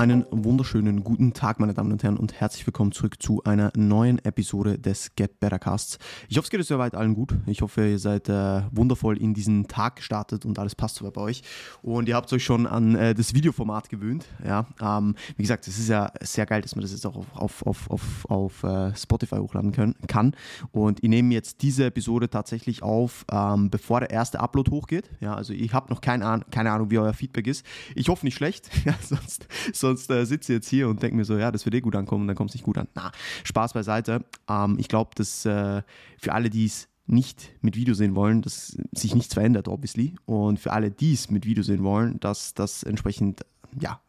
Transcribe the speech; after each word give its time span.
Einen 0.00 0.24
wunderschönen 0.30 1.04
guten 1.04 1.34
Tag, 1.34 1.60
meine 1.60 1.74
Damen 1.74 1.92
und 1.92 2.02
Herren, 2.02 2.16
und 2.16 2.32
herzlich 2.32 2.66
willkommen 2.66 2.90
zurück 2.90 3.22
zu 3.22 3.44
einer 3.44 3.70
neuen 3.76 4.18
Episode 4.24 4.78
des 4.78 5.14
Get 5.14 5.40
Better 5.40 5.58
Casts. 5.58 5.98
Ich 6.30 6.38
hoffe, 6.38 6.46
es 6.46 6.50
geht 6.50 6.58
euch 6.58 6.68
soweit 6.68 6.94
allen 6.94 7.12
gut. 7.12 7.34
Ich 7.44 7.60
hoffe, 7.60 7.86
ihr 7.86 7.98
seid 7.98 8.30
äh, 8.30 8.62
wundervoll 8.70 9.18
in 9.18 9.34
diesen 9.34 9.68
Tag 9.68 9.96
gestartet 9.96 10.46
und 10.46 10.58
alles 10.58 10.74
passt 10.74 10.96
soweit 10.96 11.12
bei 11.12 11.20
euch. 11.20 11.42
Und 11.82 12.08
ihr 12.08 12.16
habt 12.16 12.32
euch 12.32 12.42
schon 12.42 12.66
an 12.66 12.94
äh, 12.94 13.12
das 13.12 13.34
Videoformat 13.34 13.90
gewöhnt. 13.90 14.24
Ja, 14.42 14.66
ähm, 14.80 15.16
wie 15.36 15.42
gesagt, 15.42 15.68
es 15.68 15.78
ist 15.78 15.90
ja 15.90 16.10
sehr 16.22 16.46
geil, 16.46 16.62
dass 16.62 16.74
man 16.74 16.80
das 16.80 16.92
jetzt 16.92 17.04
auch 17.04 17.22
auf, 17.34 17.66
auf, 17.66 17.90
auf, 17.90 18.24
auf 18.30 18.62
äh, 18.64 18.96
Spotify 18.96 19.36
hochladen 19.36 19.72
können, 19.72 19.96
kann. 20.06 20.34
Und 20.72 21.04
ich 21.04 21.10
nehme 21.10 21.34
jetzt 21.34 21.60
diese 21.60 21.84
Episode 21.84 22.30
tatsächlich 22.30 22.82
auf, 22.82 23.26
ähm, 23.30 23.68
bevor 23.68 24.00
der 24.00 24.08
erste 24.08 24.40
Upload 24.40 24.70
hochgeht. 24.70 25.10
Ja, 25.20 25.34
also 25.34 25.52
ich 25.52 25.74
habe 25.74 25.92
noch 25.92 26.00
kein, 26.00 26.22
keine 26.50 26.72
Ahnung, 26.72 26.90
wie 26.90 26.96
euer 26.96 27.12
Feedback 27.12 27.46
ist. 27.46 27.66
Ich 27.94 28.08
hoffe 28.08 28.24
nicht 28.24 28.36
schlecht, 28.36 28.70
ja, 28.86 28.94
sonst, 29.02 29.46
sonst 29.74 29.89
sonst 29.90 30.10
äh, 30.10 30.24
sitze 30.24 30.52
ich 30.52 30.56
jetzt 30.58 30.68
hier 30.68 30.88
und 30.88 31.02
denke 31.02 31.16
mir 31.16 31.24
so, 31.24 31.36
ja, 31.36 31.50
das 31.50 31.64
wird 31.64 31.74
eh 31.74 31.80
gut 31.80 31.96
ankommen 31.96 32.22
und 32.22 32.28
dann 32.28 32.36
kommt 32.36 32.50
es 32.50 32.54
nicht 32.54 32.64
gut 32.64 32.78
an. 32.78 32.88
Na, 32.94 33.10
Spaß 33.44 33.72
beiseite. 33.72 34.24
Ähm, 34.48 34.76
ich 34.78 34.88
glaube, 34.88 35.10
dass 35.14 35.44
äh, 35.44 35.82
für 36.18 36.32
alle, 36.32 36.50
die 36.50 36.66
es 36.66 36.88
nicht 37.06 37.52
mit 37.60 37.76
Video 37.76 37.94
sehen 37.94 38.14
wollen, 38.14 38.40
dass 38.42 38.78
sich 38.92 39.14
nichts 39.14 39.34
verändert, 39.34 39.66
obviously. 39.66 40.14
Und 40.26 40.60
für 40.60 40.72
alle, 40.72 40.90
die 40.90 41.12
es 41.12 41.28
mit 41.30 41.44
Video 41.44 41.62
sehen 41.62 41.82
wollen, 41.82 42.20
dass 42.20 42.54
das 42.54 42.84
entsprechend, 42.84 43.44
ja, 43.78 44.00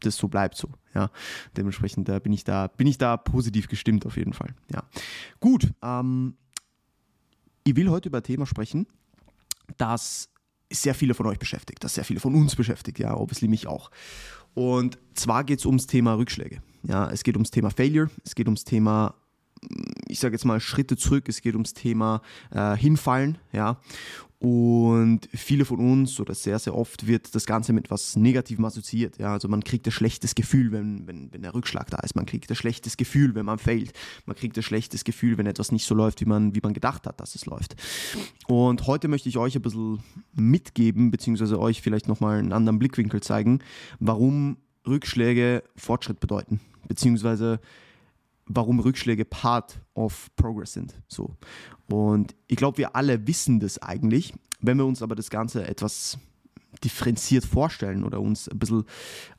das 0.00 0.16
so 0.16 0.28
bleibt 0.28 0.56
so. 0.56 0.68
Ja, 0.94 1.10
dementsprechend 1.56 2.08
äh, 2.08 2.20
bin 2.20 2.32
ich 2.32 2.44
da, 2.44 2.68
bin 2.68 2.86
ich 2.86 2.98
da 2.98 3.16
positiv 3.16 3.68
gestimmt 3.68 4.06
auf 4.06 4.16
jeden 4.16 4.32
Fall. 4.32 4.54
Ja, 4.72 4.82
gut. 5.40 5.72
Ähm, 5.82 6.34
ich 7.64 7.76
will 7.76 7.88
heute 7.88 8.08
über 8.08 8.18
ein 8.18 8.24
Thema 8.24 8.46
sprechen, 8.46 8.86
das 9.78 10.28
sehr 10.78 10.94
viele 10.94 11.14
von 11.14 11.26
euch 11.26 11.38
beschäftigt, 11.38 11.82
das 11.84 11.94
sehr 11.94 12.04
viele 12.04 12.20
von 12.20 12.34
uns 12.34 12.56
beschäftigt, 12.56 12.98
ja, 12.98 13.14
obviously 13.14 13.48
mich 13.48 13.66
auch. 13.66 13.90
Und 14.54 14.98
zwar 15.14 15.44
geht 15.44 15.58
es 15.58 15.66
ums 15.66 15.86
Thema 15.86 16.14
Rückschläge. 16.14 16.62
Ja, 16.84 17.10
es 17.10 17.24
geht 17.24 17.36
ums 17.36 17.50
Thema 17.50 17.70
Failure, 17.70 18.10
es 18.24 18.34
geht 18.34 18.46
ums 18.46 18.64
Thema, 18.64 19.14
ich 20.14 20.20
sage 20.20 20.34
jetzt 20.34 20.44
mal 20.44 20.60
Schritte 20.60 20.96
zurück, 20.96 21.28
es 21.28 21.42
geht 21.42 21.54
ums 21.54 21.74
Thema 21.74 22.22
äh, 22.52 22.76
Hinfallen, 22.76 23.36
ja. 23.52 23.80
Und 24.38 25.20
viele 25.34 25.64
von 25.64 25.80
uns 25.80 26.20
oder 26.20 26.34
sehr, 26.34 26.58
sehr 26.58 26.76
oft 26.76 27.08
wird 27.08 27.34
das 27.34 27.46
Ganze 27.46 27.72
mit 27.72 27.86
etwas 27.86 28.14
Negativem 28.14 28.64
assoziiert. 28.64 29.18
Ja, 29.18 29.32
also 29.32 29.48
man 29.48 29.64
kriegt 29.64 29.86
ein 29.86 29.90
schlechtes 29.90 30.34
Gefühl, 30.34 30.70
wenn, 30.70 31.06
wenn, 31.08 31.32
wenn 31.32 31.42
der 31.42 31.54
Rückschlag 31.54 31.90
da 31.90 31.98
ist. 32.00 32.14
Man 32.14 32.26
kriegt 32.26 32.48
ein 32.50 32.54
schlechtes 32.54 32.96
Gefühl, 32.96 33.34
wenn 33.34 33.46
man 33.46 33.58
failt. 33.58 33.92
Man 34.26 34.36
kriegt 34.36 34.56
ein 34.56 34.62
schlechtes 34.62 35.02
Gefühl, 35.02 35.38
wenn 35.38 35.46
etwas 35.46 35.72
nicht 35.72 35.86
so 35.86 35.94
läuft, 35.94 36.20
wie 36.20 36.26
man, 36.26 36.54
wie 36.54 36.60
man 36.62 36.74
gedacht 36.74 37.06
hat, 37.06 37.20
dass 37.20 37.34
es 37.34 37.46
läuft. 37.46 37.74
Und 38.46 38.86
heute 38.86 39.08
möchte 39.08 39.28
ich 39.30 39.38
euch 39.38 39.56
ein 39.56 39.62
bisschen 39.62 40.00
mitgeben, 40.34 41.10
beziehungsweise 41.10 41.58
euch 41.58 41.80
vielleicht 41.80 42.06
nochmal 42.06 42.38
einen 42.38 42.52
anderen 42.52 42.78
Blickwinkel 42.78 43.20
zeigen, 43.20 43.60
warum 43.98 44.58
Rückschläge 44.86 45.64
Fortschritt 45.74 46.20
bedeuten. 46.20 46.60
Beziehungsweise 46.86 47.60
warum 48.46 48.80
Rückschläge 48.80 49.24
Part 49.24 49.80
of 49.94 50.30
Progress 50.36 50.72
sind. 50.72 50.94
So. 51.08 51.36
Und 51.90 52.34
ich 52.46 52.56
glaube, 52.56 52.78
wir 52.78 52.96
alle 52.96 53.26
wissen 53.26 53.60
das 53.60 53.78
eigentlich. 53.78 54.34
Wenn 54.60 54.78
wir 54.78 54.86
uns 54.86 55.02
aber 55.02 55.14
das 55.14 55.30
Ganze 55.30 55.66
etwas 55.66 56.18
differenziert 56.82 57.44
vorstellen 57.44 58.04
oder 58.04 58.20
uns 58.20 58.48
ein 58.48 58.58
bisschen 58.58 58.84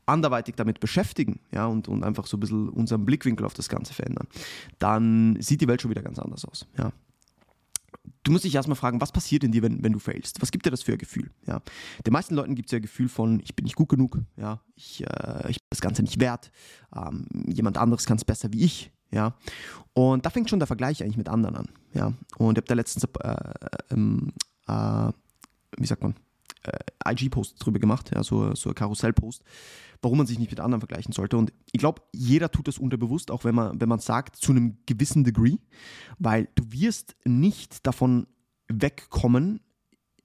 anderweitig 0.06 0.56
damit 0.56 0.80
beschäftigen 0.80 1.40
ja, 1.52 1.66
und, 1.66 1.88
und 1.88 2.04
einfach 2.04 2.28
so 2.28 2.38
ein 2.38 2.40
bisschen 2.40 2.70
unseren 2.70 3.06
Blickwinkel 3.06 3.46
auf 3.46 3.54
das 3.54 3.70
Ganze 3.70 3.94
verändern, 3.94 4.28
dann 4.80 5.38
sieht 5.42 5.62
die 5.62 5.68
Welt 5.68 5.82
schon 5.82 5.92
wieder 5.92 6.04
ganz 6.04 6.20
anders 6.20 6.46
aus. 6.46 6.68
Ja. 6.78 6.92
Du 8.24 8.32
musst 8.32 8.44
dich 8.44 8.56
erstmal 8.56 8.76
fragen, 8.76 9.02
was 9.02 9.12
passiert 9.12 9.44
in 9.44 9.52
dir, 9.52 9.62
wenn, 9.62 9.84
wenn 9.84 9.94
du 9.94 10.00
failst? 10.00 10.42
Was 10.42 10.52
gibt 10.52 10.66
dir 10.66 10.72
das 10.72 10.82
für 10.82 10.94
ein 10.94 10.98
Gefühl? 10.98 11.30
Ja. 11.46 11.62
Den 12.06 12.14
meisten 12.14 12.36
Leuten 12.36 12.56
gibt 12.56 12.70
es 12.70 12.72
ja 12.72 12.80
ein 12.80 12.82
Gefühl 12.82 13.10
von, 13.10 13.40
ich 13.40 13.56
bin 13.56 13.66
nicht 13.66 13.76
gut 13.76 13.90
genug, 13.90 14.20
ja, 14.38 14.62
ich, 14.76 15.04
äh, 15.04 15.50
ich 15.50 15.58
bin 15.58 15.68
das 15.70 15.82
Ganze 15.82 16.02
nicht 16.02 16.20
wert, 16.20 16.52
ähm, 16.96 17.28
jemand 17.48 17.78
anderes 17.78 18.06
kann 18.06 18.18
es 18.18 18.26
besser 18.26 18.52
wie 18.52 18.64
ich, 18.64 18.92
ja. 19.16 19.34
Und 19.94 20.26
da 20.26 20.30
fängt 20.30 20.50
schon 20.50 20.60
der 20.60 20.68
Vergleich 20.68 21.02
eigentlich 21.02 21.18
mit 21.18 21.30
anderen 21.30 21.56
an. 21.56 21.70
Ja. 21.94 22.14
Und 22.38 22.58
ich 22.58 22.62
habe 22.62 22.68
da 22.68 22.74
letztens, 22.76 23.06
äh, 23.06 23.36
ähm, 23.92 24.34
äh, 24.68 25.12
wie 25.78 25.88
sagt 25.88 26.04
man, 26.04 26.16
äh, 26.64 27.14
IG-Post 27.14 27.56
drüber 27.66 27.80
gemacht, 27.80 28.12
ja, 28.14 28.22
so, 28.24 28.54
so 28.56 28.70
ein 28.70 28.76
Karussell-Post, 28.76 29.44
warum 30.02 30.18
man 30.18 30.28
sich 30.28 30.38
nicht 30.38 30.52
mit 30.52 30.60
anderen 30.60 30.82
vergleichen 30.82 31.14
sollte. 31.14 31.38
Und 31.38 31.54
ich 31.72 31.80
glaube, 31.80 32.02
jeder 32.12 32.52
tut 32.52 32.68
das 32.68 32.78
unterbewusst, 32.78 33.32
auch 33.32 33.46
wenn 33.46 33.56
man, 33.56 33.80
wenn 33.80 33.88
man 33.88 34.00
sagt, 34.00 34.36
zu 34.36 34.52
einem 34.52 34.78
gewissen 34.86 35.24
Degree, 35.24 35.58
weil 36.20 36.50
du 36.56 36.64
wirst 36.72 37.16
nicht 37.24 37.88
davon 37.88 38.28
wegkommen, 38.68 39.62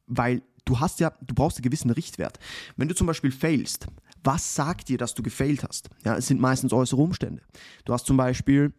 weil 0.06 0.42
du 0.65 0.81
hast 0.81 0.98
ja, 0.98 1.12
du 1.20 1.34
brauchst 1.34 1.59
einen 1.59 1.65
gewissen 1.65 1.91
Richtwert. 1.91 2.41
Wenn 2.76 2.88
du 2.88 2.94
zum 2.94 3.06
Beispiel 3.06 3.31
failst, 3.31 3.86
was 4.25 4.54
sagt 4.54 4.88
dir, 4.88 4.98
dass 4.98 5.15
du 5.15 5.22
gefailt 5.22 5.62
hast? 5.62 5.88
Ja, 6.04 6.16
es 6.16 6.26
sind 6.26 6.41
meistens 6.41 6.72
äußere 6.72 7.00
Umstände. 7.00 7.42
Du 7.84 7.92
hast 7.92 8.06
zum 8.06 8.16
Beispiel, 8.16 8.72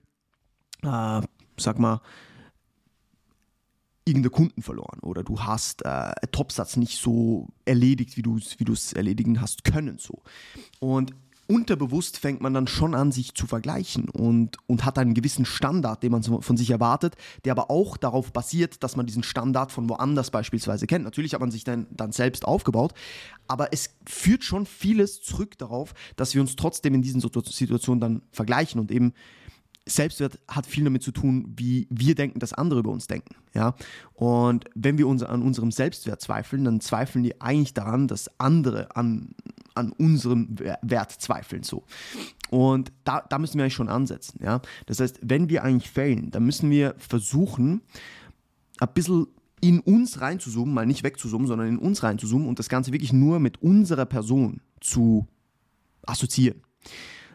äh, 0.83 1.21
sag 1.57 1.79
mal, 1.79 2.01
irgendeinen 4.05 4.31
Kunden 4.31 4.61
verloren 4.61 4.99
oder 5.01 5.23
du 5.23 5.41
hast 5.41 5.83
äh, 5.85 5.87
einen 5.87 6.31
Topsatz 6.31 6.75
nicht 6.75 6.99
so 6.99 7.47
erledigt, 7.65 8.17
wie 8.17 8.23
du 8.23 8.37
es 8.37 8.59
wie 8.59 8.97
erledigen 8.97 9.41
hast 9.41 9.63
können. 9.63 9.99
So. 9.99 10.21
Und 10.79 11.13
unterbewusst 11.47 12.17
fängt 12.17 12.41
man 12.41 12.53
dann 12.53 12.67
schon 12.67 12.95
an, 12.95 13.11
sich 13.11 13.35
zu 13.35 13.45
vergleichen 13.45 14.09
und, 14.09 14.57
und 14.67 14.85
hat 14.85 14.97
einen 14.97 15.13
gewissen 15.13 15.45
Standard, 15.45 16.01
den 16.01 16.11
man 16.11 16.23
von 16.23 16.57
sich 16.57 16.69
erwartet, 16.69 17.15
der 17.43 17.51
aber 17.51 17.69
auch 17.69 17.97
darauf 17.97 18.31
basiert, 18.31 18.83
dass 18.83 18.95
man 18.95 19.05
diesen 19.05 19.23
Standard 19.23 19.71
von 19.71 19.89
woanders 19.89 20.31
beispielsweise 20.31 20.87
kennt. 20.87 21.03
Natürlich 21.03 21.33
hat 21.33 21.41
man 21.41 21.51
sich 21.51 21.63
dann, 21.63 21.87
dann 21.91 22.11
selbst 22.11 22.45
aufgebaut, 22.45 22.93
aber 23.47 23.73
es 23.73 23.91
führt 24.07 24.43
schon 24.43 24.65
vieles 24.65 25.21
zurück 25.21 25.57
darauf, 25.57 25.93
dass 26.15 26.33
wir 26.33 26.41
uns 26.41 26.55
trotzdem 26.55 26.95
in 26.95 27.01
diesen 27.01 27.21
Situationen 27.21 27.99
dann 27.99 28.21
vergleichen 28.31 28.79
und 28.79 28.89
eben 28.89 29.13
Selbstwert 29.87 30.39
hat 30.47 30.67
viel 30.67 30.83
damit 30.83 31.01
zu 31.01 31.11
tun, 31.11 31.53
wie 31.55 31.87
wir 31.89 32.13
denken, 32.13 32.39
dass 32.39 32.53
andere 32.53 32.81
über 32.81 32.91
uns 32.91 33.07
denken. 33.07 33.35
Ja? 33.53 33.75
Und 34.13 34.65
wenn 34.75 34.97
wir 34.97 35.07
uns 35.07 35.23
an 35.23 35.41
unserem 35.41 35.71
Selbstwert 35.71 36.21
zweifeln, 36.21 36.63
dann 36.65 36.81
zweifeln 36.81 37.23
die 37.23 37.41
eigentlich 37.41 37.73
daran, 37.73 38.07
dass 38.07 38.29
andere 38.39 38.95
an, 38.95 39.33
an 39.73 39.91
unserem 39.93 40.55
Wert 40.81 41.11
zweifeln. 41.11 41.63
So. 41.63 41.83
Und 42.49 42.91
da, 43.03 43.21
da 43.21 43.39
müssen 43.39 43.57
wir 43.57 43.63
eigentlich 43.63 43.73
schon 43.73 43.89
ansetzen. 43.89 44.39
Ja? 44.43 44.61
Das 44.85 44.99
heißt, 44.99 45.19
wenn 45.23 45.49
wir 45.49 45.63
eigentlich 45.63 45.89
failen, 45.89 46.29
dann 46.29 46.45
müssen 46.45 46.69
wir 46.69 46.93
versuchen, 46.97 47.81
ein 48.79 48.89
bisschen 48.93 49.27
in 49.61 49.79
uns 49.79 50.21
reinzuzoomen, 50.21 50.73
mal 50.73 50.85
nicht 50.85 51.03
wegzuzoomen, 51.03 51.47
sondern 51.47 51.67
in 51.67 51.77
uns 51.77 52.03
reinzuzoomen 52.03 52.47
und 52.47 52.59
das 52.59 52.69
Ganze 52.69 52.91
wirklich 52.91 53.13
nur 53.13 53.39
mit 53.39 53.61
unserer 53.61 54.05
Person 54.05 54.61
zu 54.79 55.27
assoziieren. 56.05 56.61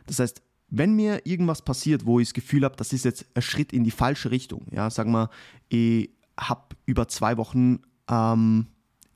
Das 0.07 0.19
heißt, 0.19 0.43
wenn 0.69 0.94
mir 0.94 1.27
irgendwas 1.27 1.62
passiert, 1.62 2.06
wo 2.06 2.21
ich 2.21 2.28
das 2.28 2.34
Gefühl 2.34 2.65
habe, 2.65 2.77
das 2.77 2.93
ist 2.93 3.04
jetzt 3.04 3.27
ein 3.34 3.43
Schritt 3.43 3.72
in 3.72 3.84
die 3.84 3.91
falsche 3.91 4.31
Richtung, 4.31 4.66
ja, 4.72 4.91
sag 4.91 5.06
mal, 5.06 5.31
ich 5.69 6.10
habe 6.38 6.77
über 6.84 7.09
zwei 7.09 7.37
Wochen 7.37 7.81
ähm, 8.09 8.66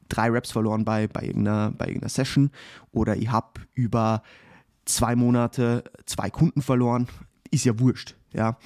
drei 0.08 0.28
Raps 0.30 0.52
verloren 0.52 0.84
bei, 0.84 1.06
bei, 1.06 1.22
irgendeiner, 1.22 1.72
bei 1.72 1.86
irgendeiner 1.86 2.10
Session 2.10 2.50
oder 2.92 3.16
ich 3.16 3.30
habe 3.30 3.60
über 3.74 4.22
zwei 4.84 5.16
Monate 5.16 5.84
zwei 6.06 6.30
Kunden 6.30 6.62
verloren, 6.62 7.08
ist 7.50 7.64
ja 7.64 7.78
wurscht, 7.78 8.16
ja. 8.32 8.58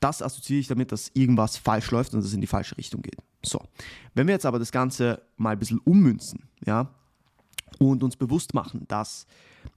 Das 0.00 0.22
assoziiere 0.22 0.60
ich 0.60 0.68
damit, 0.68 0.92
dass 0.92 1.10
irgendwas 1.14 1.56
falsch 1.56 1.90
läuft 1.90 2.14
und 2.14 2.20
es 2.20 2.32
in 2.32 2.40
die 2.40 2.46
falsche 2.46 2.78
Richtung 2.78 3.02
geht. 3.02 3.18
So, 3.44 3.60
wenn 4.14 4.28
wir 4.28 4.34
jetzt 4.34 4.46
aber 4.46 4.60
das 4.60 4.70
Ganze 4.70 5.22
mal 5.36 5.50
ein 5.50 5.58
bisschen 5.58 5.80
ummünzen, 5.80 6.44
ja, 6.64 6.94
und 7.78 8.02
uns 8.02 8.16
bewusst 8.16 8.54
machen, 8.54 8.84
dass 8.88 9.26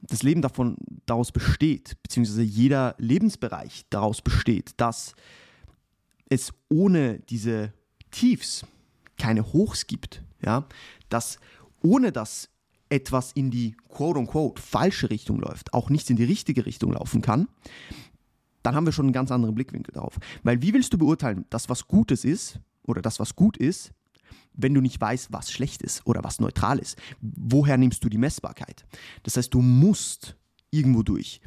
das 0.01 0.23
Leben 0.23 0.41
davon 0.41 0.77
daraus 1.05 1.31
besteht, 1.31 1.97
beziehungsweise 2.03 2.43
jeder 2.43 2.95
Lebensbereich 2.97 3.85
daraus 3.89 4.21
besteht, 4.21 4.73
dass 4.77 5.15
es 6.29 6.53
ohne 6.69 7.19
diese 7.19 7.73
Tiefs 8.09 8.65
keine 9.17 9.53
Hochs 9.53 9.87
gibt, 9.87 10.23
ja, 10.43 10.65
dass 11.09 11.39
ohne 11.83 12.11
dass 12.11 12.49
etwas 12.89 13.31
in 13.31 13.51
die 13.51 13.75
quote-unquote 13.89 14.61
falsche 14.61 15.09
Richtung 15.09 15.39
läuft, 15.39 15.73
auch 15.73 15.89
nichts 15.89 16.09
in 16.09 16.17
die 16.17 16.23
richtige 16.23 16.65
Richtung 16.65 16.91
laufen 16.91 17.21
kann, 17.21 17.47
dann 18.63 18.75
haben 18.75 18.85
wir 18.85 18.93
schon 18.93 19.05
einen 19.05 19.13
ganz 19.13 19.31
anderen 19.31 19.55
Blickwinkel 19.55 19.93
darauf. 19.93 20.19
Weil 20.43 20.61
wie 20.61 20.73
willst 20.73 20.93
du 20.93 20.97
beurteilen, 20.97 21.45
dass 21.49 21.69
was 21.69 21.87
Gutes 21.87 22.25
ist 22.25 22.59
oder 22.83 23.01
das, 23.01 23.19
was 23.19 23.35
gut 23.35 23.57
ist, 23.57 23.91
wenn 24.53 24.73
du 24.73 24.81
nicht 24.81 24.99
weißt, 24.99 25.31
was 25.31 25.51
schlecht 25.51 25.81
ist 25.81 26.05
oder 26.05 26.23
was 26.23 26.39
neutral 26.39 26.79
ist? 26.79 26.97
Woher 27.21 27.77
nimmst 27.77 28.03
du 28.03 28.09
die 28.09 28.17
Messbarkeit? 28.17 28.85
Das 29.23 29.37
heißt, 29.37 29.53
du 29.53 29.61
musst 29.61 30.35
irgendwo 30.71 31.03
durch 31.03 31.41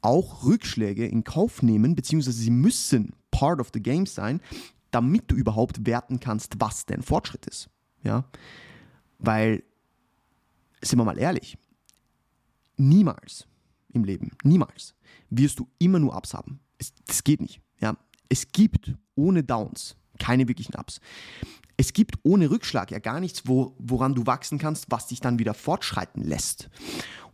auch 0.00 0.44
Rückschläge 0.44 1.06
in 1.06 1.24
Kauf 1.24 1.62
nehmen, 1.62 1.94
beziehungsweise 1.94 2.38
sie 2.38 2.50
müssen 2.50 3.12
part 3.30 3.60
of 3.60 3.70
the 3.74 3.82
game 3.82 4.06
sein, 4.06 4.40
damit 4.90 5.30
du 5.30 5.34
überhaupt 5.34 5.86
werten 5.86 6.20
kannst, 6.20 6.60
was 6.60 6.86
dein 6.86 7.02
Fortschritt 7.02 7.46
ist. 7.46 7.68
Ja? 8.02 8.24
Weil, 9.18 9.62
sind 10.82 10.98
wir 10.98 11.04
mal 11.04 11.18
ehrlich, 11.18 11.58
niemals 12.76 13.46
im 13.92 14.04
Leben, 14.04 14.30
niemals 14.44 14.94
wirst 15.30 15.58
du 15.58 15.68
immer 15.78 15.98
nur 15.98 16.16
Ups 16.16 16.32
haben. 16.32 16.60
Es, 16.78 16.92
das 17.06 17.24
geht 17.24 17.40
nicht. 17.40 17.60
Ja? 17.80 17.96
Es 18.28 18.50
gibt 18.52 18.94
ohne 19.14 19.42
Downs 19.42 19.96
keine 20.18 20.48
wirklichen 20.48 20.74
Ups 20.74 21.00
es 21.78 21.92
gibt 21.92 22.18
ohne 22.24 22.50
Rückschlag 22.50 22.90
ja 22.90 22.98
gar 22.98 23.20
nichts, 23.20 23.44
wo, 23.46 23.74
woran 23.78 24.14
du 24.14 24.26
wachsen 24.26 24.58
kannst, 24.58 24.86
was 24.90 25.06
dich 25.06 25.20
dann 25.20 25.38
wieder 25.38 25.54
fortschreiten 25.54 26.22
lässt. 26.22 26.68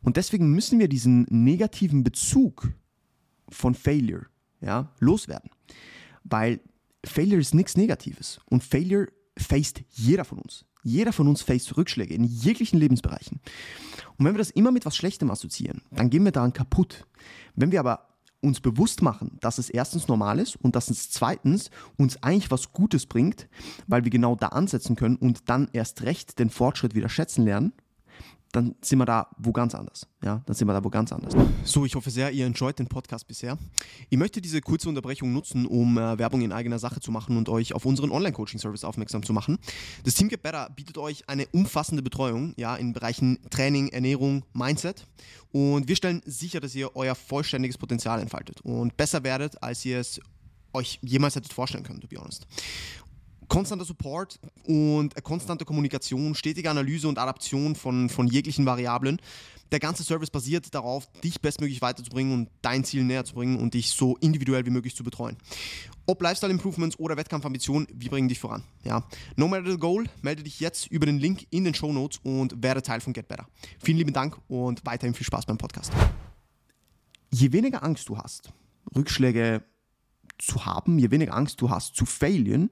Und 0.03 0.19
deswegen 0.19 0.51
müssen 0.51 0.79
wir 0.79 0.87
diesen 0.87 1.27
negativen 1.31 2.05
Bezug 2.05 2.71
von 3.49 3.75
Failure 3.75 4.27
ja, 4.61 4.93
loswerden. 5.01 5.51
Weil 6.25 6.61
Failure 7.05 7.41
ist 7.41 7.55
nichts 7.55 7.77
Negatives. 7.77 8.39
Und 8.45 8.63
Failure 8.63 9.09
faced 9.37 9.83
jeder 9.91 10.27
von 10.27 10.39
uns. 10.39 10.67
Jeder 10.83 11.15
von 11.15 11.27
uns 11.27 11.41
faced 11.41 11.75
Rückschläge 11.79 12.13
in 12.13 12.25
jeglichen 12.25 12.79
Lebensbereichen. 12.79 13.41
Und 14.19 14.27
wenn 14.27 14.35
wir 14.35 14.39
das 14.39 14.51
immer 14.51 14.73
mit 14.73 14.85
was 14.85 14.95
Schlechtem 14.95 15.31
assoziieren, 15.31 15.81
dann 15.91 16.11
gehen 16.11 16.23
wir 16.23 16.33
daran 16.33 16.53
kaputt. 16.53 17.07
Wenn 17.55 17.73
wir 17.73 17.81
aber 17.81 18.14
uns 18.45 18.61
bewusst 18.61 19.03
machen, 19.03 19.39
dass 19.41 19.59
es 19.59 19.71
erstens 19.71 20.09
normal 20.09 20.39
ist 20.39 20.57
und 20.57 20.77
dass 20.77 20.91
es 20.91 21.11
zweitens 21.11 21.71
uns 21.97 22.23
eigentlich 22.23 22.51
was 22.51 22.73
Gutes 22.73 23.07
bringt, 23.07 23.49
weil 23.87 24.05
wir 24.05 24.11
genau 24.11 24.37
da 24.37 24.49
ansetzen 24.49 24.97
können 24.97 25.17
und 25.17 25.49
dann 25.49 25.69
erst 25.73 26.03
recht 26.03 26.39
den 26.39 26.51
Fortschritt 26.51 26.95
wieder 26.95 27.09
schätzen 27.09 27.45
lernen, 27.45 27.73
dann 28.55 28.77
sind 28.81 28.99
wir 28.99 29.05
da 29.05 29.29
wo 29.37 29.53
ganz 29.53 29.75
anders. 29.75 30.07
Ja, 30.23 30.43
dann 30.47 30.55
sind 30.55 30.69
wir 30.69 30.73
da 30.73 30.85
wo 30.85 30.89
ganz 30.89 31.13
anders. 31.13 31.35
So, 31.65 31.85
ich 31.85 31.95
hoffe 31.97 32.11
sehr, 32.11 32.31
ihr 32.31 32.47
enjoyt 32.47 32.79
den 32.79 32.87
Podcast 32.87 33.27
bisher. 33.27 33.59
Ich 34.11 34.17
möchte 34.17 34.41
diese 34.41 34.61
kurze 34.61 34.89
Unterbrechung 34.89 35.33
nutzen, 35.33 35.67
um 35.67 35.99
äh, 35.99 36.19
Werbung 36.19 36.43
in 36.43 36.53
eigener 36.53 36.79
Sache 36.79 37.01
zu 37.01 37.11
machen 37.11 37.37
und 37.37 37.49
euch 37.49 37.73
auf 37.75 37.85
unseren 37.85 38.13
Online-Coaching-Service 38.13 38.85
aufmerksam 38.85 39.25
zu 39.25 39.33
machen. 39.33 39.59
Das 40.05 40.15
Team 40.15 40.29
Get 40.29 40.43
Better 40.43 40.71
bietet 40.71 40.99
euch 40.99 41.29
eine 41.29 41.47
umfassende 41.49 42.03
Betreuung 42.03 42.55
ja, 42.57 42.77
in 42.77 42.93
Bereichen 42.93 43.39
Training, 43.51 43.89
Ernährung, 43.89 44.45
Mindset. 44.53 45.05
Und 45.51 45.89
wir 45.89 45.97
stellen 45.97 46.23
sicher, 46.25 46.61
dass 46.61 46.75
ihr 46.75 46.95
euer 46.95 47.17
vollständiges 47.17 47.77
Potenzial 47.77 48.21
entfaltet 48.21 48.61
und 48.61 48.97
besser 48.97 49.25
werdet, 49.25 49.61
als 49.63 49.85
ihr 49.85 49.99
es 49.99 50.21
euch 50.73 50.99
jemals 51.03 51.37
hättet 51.37 51.53
vorstellen 51.53 51.85
können, 51.85 52.01
to 52.01 52.09
be 52.09 52.17
honest 52.17 52.47
konstanter 53.55 53.85
Support 53.85 54.41
und 54.67 55.15
konstante 55.23 55.65
Kommunikation, 55.65 56.35
stetige 56.35 56.69
Analyse 56.69 57.07
und 57.07 57.21
Adaption 57.21 57.77
von, 57.77 58.09
von 58.09 58.27
jeglichen 58.27 58.67
Variablen. 58.67 59.21
Der 59.71 59.79
ganze 59.79 60.03
Service 60.03 60.31
basiert 60.31 60.75
darauf, 60.75 61.07
dich 61.23 61.41
bestmöglich 61.41 61.81
weiterzubringen 61.81 62.33
und 62.33 62.51
dein 62.63 62.83
Ziel 62.83 63.05
näher 63.05 63.25
zu 63.25 63.35
bringen 63.35 63.61
und 63.61 63.75
dich 63.75 63.93
so 63.93 64.17
individuell 64.17 64.67
wie 64.67 64.71
möglich 64.71 64.97
zu 64.97 65.05
betreuen. 65.05 65.37
Ob 66.07 66.21
Lifestyle 66.21 66.53
Improvements 66.53 66.99
oder 66.99 67.17
Wettkampfambitionen, 67.17 67.87
wir 67.95 68.11
bringen 68.11 68.29
dich 68.29 68.41
voran. 68.41 68.65
Ja. 68.83 69.05
No 69.37 69.47
matter 69.47 69.71
the 69.71 69.79
goal, 69.79 70.05
melde 70.21 70.43
dich 70.43 70.59
jetzt 70.59 70.89
über 70.89 71.07
den 71.07 71.21
Link 71.21 71.47
in 71.51 71.63
den 71.63 71.75
Show 71.75 71.93
Notes 71.93 72.19
und 72.25 72.61
werde 72.61 72.83
Teil 72.83 73.01
von 73.01 73.13
Get 73.13 73.29
Better. 73.29 73.47
Vielen 73.79 73.99
lieben 73.99 74.13
Dank 74.13 74.37
und 74.49 74.85
weiterhin 74.85 75.15
viel 75.15 75.27
Spaß 75.27 75.47
beim 75.47 75.59
Podcast. 75.59 75.93
Je 77.31 77.53
weniger 77.53 77.85
Angst 77.85 78.09
du 78.09 78.19
hast, 78.19 78.53
Rückschläge 78.97 79.63
zu 80.39 80.67
haben, 80.67 80.99
je 80.99 81.13
weniger 81.13 81.35
Angst 81.35 81.61
du 81.61 81.71
hast 81.71 81.95
zu 81.95 82.05
failen, 82.05 82.71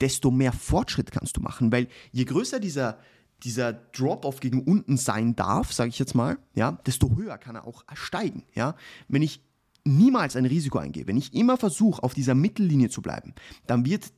desto 0.00 0.30
mehr 0.30 0.52
Fortschritt 0.52 1.10
kannst 1.10 1.36
du 1.36 1.40
machen, 1.40 1.72
weil 1.72 1.88
je 2.12 2.24
größer 2.24 2.60
dieser, 2.60 2.98
dieser 3.42 3.72
Drop-off 3.72 4.40
gegen 4.40 4.62
unten 4.62 4.96
sein 4.96 5.36
darf, 5.36 5.72
sage 5.72 5.90
ich 5.90 5.98
jetzt 5.98 6.14
mal, 6.14 6.38
ja, 6.54 6.72
desto 6.86 7.16
höher 7.16 7.38
kann 7.38 7.56
er 7.56 7.66
auch 7.66 7.84
steigen. 7.94 8.44
Ja? 8.54 8.74
Wenn 9.08 9.22
ich 9.22 9.42
niemals 9.84 10.36
ein 10.36 10.44
Risiko 10.44 10.78
eingehe, 10.78 11.06
wenn 11.06 11.16
ich 11.16 11.34
immer 11.34 11.56
versuche, 11.56 12.02
auf 12.02 12.14
dieser 12.14 12.34
Mittellinie 12.34 12.90
zu 12.90 13.02
bleiben, 13.02 13.34
dann 13.66 13.84
wird 13.86 14.12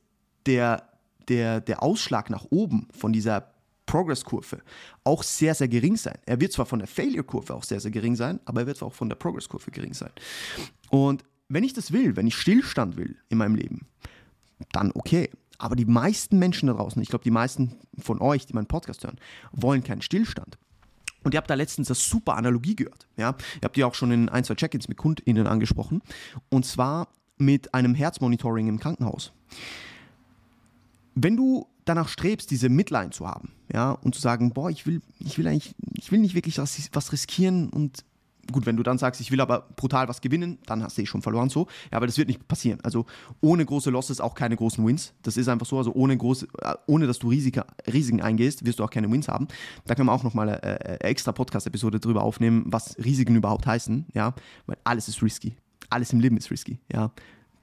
der, 0.45 0.89
der, 1.27 1.61
der 1.61 1.83
Ausschlag 1.83 2.29
nach 2.29 2.45
oben 2.49 2.87
von 2.91 3.13
dieser 3.13 3.51
Progress-Kurve 3.85 4.61
auch 5.03 5.23
sehr, 5.23 5.53
sehr 5.53 5.67
gering 5.67 5.97
sein. 5.97 6.17
Er 6.25 6.39
wird 6.39 6.53
zwar 6.53 6.65
von 6.65 6.79
der 6.79 6.87
Failure-Kurve 6.87 7.53
auch 7.53 7.63
sehr, 7.63 7.79
sehr 7.79 7.91
gering 7.91 8.15
sein, 8.15 8.39
aber 8.45 8.61
er 8.61 8.67
wird 8.67 8.81
auch 8.81 8.93
von 8.93 9.09
der 9.09 9.17
Progress-Kurve 9.17 9.71
gering 9.71 9.93
sein. 9.93 10.11
Und 10.89 11.23
wenn 11.49 11.63
ich 11.63 11.73
das 11.73 11.91
will, 11.91 12.15
wenn 12.15 12.27
ich 12.27 12.35
Stillstand 12.35 12.95
will 12.95 13.17
in 13.29 13.37
meinem 13.37 13.55
Leben, 13.55 13.87
dann 14.71 14.91
okay. 14.93 15.29
Aber 15.61 15.75
die 15.75 15.85
meisten 15.85 16.39
Menschen 16.39 16.67
da 16.67 16.73
draußen, 16.73 16.99
ich 17.03 17.09
glaube, 17.09 17.23
die 17.23 17.29
meisten 17.29 17.75
von 17.99 18.19
euch, 18.19 18.47
die 18.47 18.53
meinen 18.53 18.65
Podcast 18.65 19.03
hören, 19.03 19.19
wollen 19.51 19.83
keinen 19.83 20.01
Stillstand. 20.01 20.57
Und 21.23 21.35
ihr 21.35 21.37
habt 21.37 21.51
da 21.51 21.53
letztens 21.53 21.87
eine 21.87 21.95
super 21.95 22.35
Analogie 22.35 22.75
gehört. 22.75 23.07
Ja? 23.15 23.35
Ihr 23.57 23.65
habt 23.65 23.77
ja 23.77 23.85
auch 23.85 23.93
schon 23.93 24.11
in 24.11 24.27
ein, 24.27 24.43
zwei 24.43 24.55
Check-ins 24.55 24.87
mit 24.87 24.97
KundInnen 24.97 25.45
angesprochen. 25.45 26.01
Und 26.49 26.65
zwar 26.65 27.09
mit 27.37 27.75
einem 27.75 27.93
Herzmonitoring 27.93 28.69
im 28.69 28.79
Krankenhaus. 28.79 29.33
Wenn 31.13 31.37
du 31.37 31.67
danach 31.85 32.07
strebst, 32.07 32.49
diese 32.49 32.69
Midline 32.69 33.11
zu 33.11 33.27
haben, 33.27 33.51
ja, 33.71 33.91
und 33.91 34.15
zu 34.15 34.21
sagen, 34.21 34.53
boah, 34.53 34.71
ich 34.71 34.87
will, 34.87 35.03
ich 35.19 35.37
will 35.37 35.47
eigentlich, 35.47 35.75
ich 35.93 36.11
will 36.11 36.19
nicht 36.19 36.33
wirklich 36.33 36.57
was, 36.57 36.89
was 36.91 37.11
riskieren 37.11 37.69
und 37.69 38.03
gut, 38.51 38.65
wenn 38.65 38.77
du 38.77 38.83
dann 38.83 38.97
sagst, 38.97 39.21
ich 39.21 39.31
will 39.31 39.41
aber 39.41 39.67
brutal 39.75 40.07
was 40.07 40.21
gewinnen, 40.21 40.59
dann 40.65 40.83
hast 40.83 40.97
du 40.97 41.01
eh 41.01 41.05
schon 41.05 41.21
verloren 41.21 41.49
so. 41.49 41.67
Ja, 41.91 41.97
aber 41.97 42.07
das 42.07 42.17
wird 42.17 42.27
nicht 42.27 42.47
passieren. 42.47 42.79
Also 42.83 43.05
ohne 43.41 43.65
große 43.65 43.89
Losses 43.89 44.21
auch 44.21 44.33
keine 44.33 44.55
großen 44.55 44.85
Wins. 44.85 45.13
Das 45.21 45.37
ist 45.37 45.47
einfach 45.47 45.65
so. 45.65 45.77
Also 45.77 45.93
ohne 45.93 46.17
große, 46.17 46.47
äh, 46.61 46.75
ohne 46.87 47.07
dass 47.07 47.19
du 47.19 47.29
Risiken, 47.29 47.63
Risiken 47.91 48.21
eingehst, 48.21 48.65
wirst 48.65 48.79
du 48.79 48.83
auch 48.83 48.89
keine 48.89 49.11
Wins 49.11 49.27
haben. 49.27 49.47
Da 49.85 49.95
können 49.95 50.07
wir 50.07 50.13
auch 50.13 50.23
nochmal 50.23 50.49
eine, 50.49 50.63
eine 50.63 51.01
äh, 51.01 51.09
extra 51.09 51.31
Podcast-Episode 51.31 51.99
drüber 51.99 52.23
aufnehmen, 52.23 52.63
was 52.67 52.97
Risiken 52.97 53.35
überhaupt 53.35 53.65
heißen. 53.65 54.07
Ja, 54.13 54.33
weil 54.65 54.77
alles 54.83 55.07
ist 55.07 55.21
risky. 55.21 55.55
Alles 55.89 56.13
im 56.13 56.19
Leben 56.19 56.37
ist 56.37 56.51
risky. 56.51 56.79
Ja, 56.91 57.11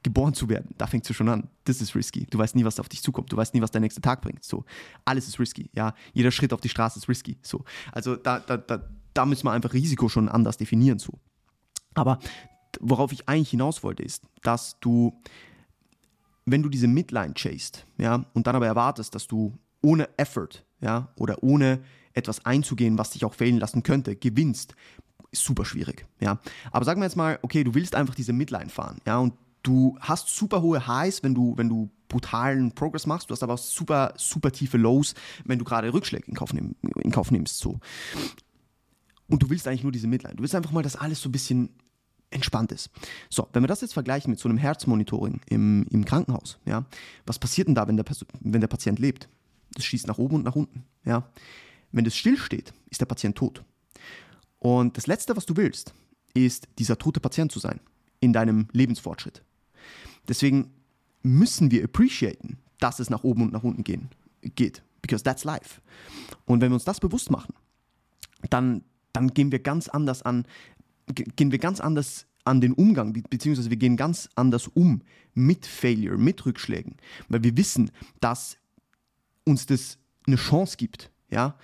geboren 0.02 0.34
zu 0.34 0.48
werden, 0.48 0.74
da 0.78 0.86
fängst 0.86 1.08
du 1.10 1.14
schon 1.14 1.28
an. 1.28 1.48
Das 1.64 1.80
ist 1.80 1.94
risky. 1.94 2.26
Du 2.30 2.38
weißt 2.38 2.54
nie, 2.54 2.64
was 2.64 2.78
auf 2.80 2.88
dich 2.88 3.02
zukommt. 3.02 3.32
Du 3.32 3.36
weißt 3.36 3.54
nie, 3.54 3.60
was 3.60 3.70
der 3.70 3.80
nächste 3.80 4.00
Tag 4.00 4.22
bringt. 4.22 4.44
So, 4.44 4.64
alles 5.04 5.28
ist 5.28 5.38
risky. 5.38 5.70
Ja, 5.74 5.94
jeder 6.12 6.30
Schritt 6.30 6.52
auf 6.52 6.60
die 6.60 6.68
Straße 6.68 6.98
ist 6.98 7.08
risky. 7.08 7.36
So, 7.42 7.64
also 7.92 8.16
da, 8.16 8.40
da, 8.40 8.56
da, 8.56 8.80
da 9.18 9.26
müssen 9.26 9.44
wir 9.44 9.52
einfach 9.52 9.72
Risiko 9.72 10.08
schon 10.08 10.28
anders 10.28 10.56
definieren 10.56 11.00
zu. 11.00 11.18
Aber 11.94 12.20
worauf 12.80 13.10
ich 13.10 13.28
eigentlich 13.28 13.50
hinaus 13.50 13.82
wollte, 13.82 14.04
ist, 14.04 14.22
dass 14.42 14.78
du, 14.78 15.20
wenn 16.46 16.62
du 16.62 16.68
diese 16.68 16.86
Midline 16.86 17.34
chased, 17.34 17.84
ja, 17.98 18.24
und 18.32 18.46
dann 18.46 18.54
aber 18.54 18.66
erwartest, 18.66 19.16
dass 19.16 19.26
du 19.26 19.58
ohne 19.82 20.08
Effort, 20.16 20.64
ja, 20.80 21.08
oder 21.16 21.42
ohne 21.42 21.80
etwas 22.12 22.46
einzugehen, 22.46 22.96
was 22.96 23.10
dich 23.10 23.24
auch 23.24 23.34
fehlen 23.34 23.58
lassen 23.58 23.82
könnte, 23.82 24.14
gewinnst, 24.14 24.76
ist 25.32 25.44
super 25.44 25.64
schwierig, 25.64 26.06
ja. 26.20 26.38
Aber 26.70 26.84
sagen 26.84 27.00
wir 27.00 27.06
jetzt 27.06 27.16
mal, 27.16 27.40
okay, 27.42 27.64
du 27.64 27.74
willst 27.74 27.96
einfach 27.96 28.14
diese 28.14 28.32
Midline 28.32 28.70
fahren, 28.70 28.98
ja, 29.04 29.18
und 29.18 29.34
du 29.64 29.98
hast 30.00 30.28
super 30.28 30.62
hohe 30.62 30.86
Highs, 30.86 31.24
wenn 31.24 31.34
du, 31.34 31.56
wenn 31.56 31.68
du 31.68 31.90
brutalen 32.08 32.72
Progress 32.72 33.06
machst, 33.06 33.30
du 33.30 33.32
hast 33.32 33.42
aber 33.42 33.54
auch 33.54 33.58
super, 33.58 34.14
super 34.16 34.52
tiefe 34.52 34.78
Lows, 34.78 35.14
wenn 35.44 35.58
du 35.58 35.64
gerade 35.64 35.92
Rückschläge 35.92 36.26
in 36.28 36.34
Kauf, 36.34 36.52
nehm, 36.54 36.76
in 37.02 37.10
Kauf 37.10 37.32
nimmst, 37.32 37.58
so. 37.58 37.80
Und 39.28 39.42
du 39.42 39.50
willst 39.50 39.68
eigentlich 39.68 39.82
nur 39.82 39.92
diese 39.92 40.06
Midline. 40.06 40.36
Du 40.36 40.42
willst 40.42 40.54
einfach 40.54 40.72
mal, 40.72 40.82
dass 40.82 40.96
alles 40.96 41.20
so 41.20 41.28
ein 41.28 41.32
bisschen 41.32 41.70
entspannt 42.30 42.72
ist. 42.72 42.90
So, 43.30 43.48
wenn 43.52 43.62
wir 43.62 43.68
das 43.68 43.80
jetzt 43.80 43.94
vergleichen 43.94 44.30
mit 44.30 44.40
so 44.40 44.48
einem 44.48 44.58
Herzmonitoring 44.58 45.40
im, 45.48 45.86
im 45.90 46.04
Krankenhaus, 46.04 46.58
ja, 46.64 46.84
was 47.26 47.38
passiert 47.38 47.68
denn 47.68 47.74
da, 47.74 47.88
wenn 47.88 47.96
der, 47.96 48.04
wenn 48.40 48.60
der 48.60 48.68
Patient 48.68 48.98
lebt? 48.98 49.28
Das 49.74 49.84
schießt 49.84 50.06
nach 50.06 50.18
oben 50.18 50.36
und 50.36 50.44
nach 50.44 50.56
unten, 50.56 50.84
ja. 51.04 51.30
Wenn 51.90 52.04
das 52.04 52.16
stillsteht, 52.16 52.72
ist 52.90 53.00
der 53.00 53.06
Patient 53.06 53.36
tot. 53.36 53.64
Und 54.58 54.96
das 54.96 55.06
Letzte, 55.06 55.36
was 55.36 55.46
du 55.46 55.56
willst, 55.56 55.94
ist 56.34 56.68
dieser 56.78 56.98
tote 56.98 57.20
Patient 57.20 57.50
zu 57.50 57.58
sein 57.58 57.80
in 58.20 58.32
deinem 58.32 58.68
Lebensfortschritt. 58.72 59.42
Deswegen 60.28 60.70
müssen 61.22 61.70
wir 61.70 61.84
appreciaten, 61.84 62.58
dass 62.78 62.98
es 62.98 63.10
nach 63.10 63.24
oben 63.24 63.42
und 63.42 63.52
nach 63.52 63.62
unten 63.62 63.84
gehen, 63.84 64.10
geht. 64.42 64.82
Because 65.00 65.24
that's 65.24 65.44
life. 65.44 65.80
Und 66.44 66.60
wenn 66.60 66.70
wir 66.70 66.74
uns 66.74 66.84
das 66.84 67.00
bewusst 67.00 67.30
machen, 67.30 67.54
dann 68.50 68.84
dann 69.18 69.34
gehen 69.34 69.50
wir 69.50 69.58
ganz 69.58 69.88
anders 69.88 70.22
an, 70.22 70.46
gehen 71.12 71.50
wir 71.50 71.58
ganz 71.58 71.80
anders 71.80 72.26
an 72.44 72.60
den 72.60 72.72
Umgang, 72.72 73.12
beziehungsweise 73.28 73.68
wir 73.68 73.76
gehen 73.76 73.96
ganz 73.96 74.28
anders 74.36 74.68
um 74.68 75.02
mit 75.34 75.66
Failure, 75.66 76.16
mit 76.16 76.46
Rückschlägen, 76.46 76.96
weil 77.28 77.42
wir 77.42 77.56
wissen, 77.56 77.90
dass 78.20 78.58
uns 79.44 79.66
das 79.66 79.98
eine 80.26 80.36
Chance 80.36 80.76
gibt. 80.76 81.10
Ja? 81.30 81.58